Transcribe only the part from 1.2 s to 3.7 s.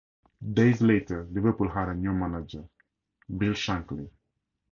Liverpool had a new manager, Bill